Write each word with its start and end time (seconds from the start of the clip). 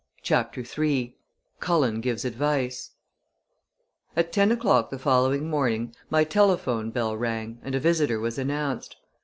CHAPTER 0.23 0.61
III 0.63 1.15
CULLEN 1.59 2.01
GIVES 2.01 2.25
ADVICE 2.25 2.93
At 4.15 4.31
ten 4.33 4.51
o'clock 4.51 4.89
the 4.89 4.97
following 4.97 5.47
morning 5.47 5.93
my 6.09 6.23
telephone 6.23 6.89
bell 6.89 7.15
rang 7.15 7.59
and 7.61 7.75
a 7.75 7.79
visitor 7.79 8.19
was 8.19 8.39
announced. 8.39 8.95